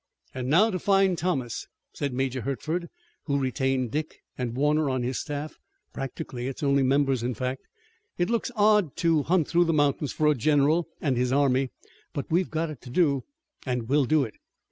"And 0.33 0.49
now 0.49 0.71
to 0.71 0.79
find 0.79 1.15
Thomas!" 1.15 1.67
said 1.93 2.11
Major 2.11 2.41
Hertford, 2.41 2.89
who 3.25 3.37
retained 3.37 3.91
Dick 3.91 4.17
and 4.35 4.55
Warner 4.55 4.89
on 4.89 5.03
his 5.03 5.19
staff, 5.19 5.59
practically 5.93 6.47
its 6.47 6.63
only 6.63 6.81
members, 6.81 7.21
in 7.21 7.35
fact. 7.35 7.61
"It 8.17 8.27
looks 8.27 8.49
odd 8.55 8.95
to 8.95 9.21
hunt 9.21 9.47
through 9.47 9.65
the 9.65 9.73
mountains 9.73 10.11
for 10.11 10.25
a 10.25 10.33
general 10.33 10.87
and 10.99 11.17
his 11.17 11.31
army, 11.31 11.69
but 12.13 12.31
we've 12.31 12.49
got 12.49 12.71
it 12.71 12.81
to 12.81 12.89
do, 12.89 13.25
and 13.63 13.87
we'll 13.89 14.05
do 14.05 14.23
it." 14.23 14.33